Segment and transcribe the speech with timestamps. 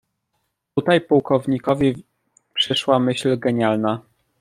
[0.75, 2.03] "Tutaj pułkownikowi
[2.53, 4.01] przyszła myśl genialna."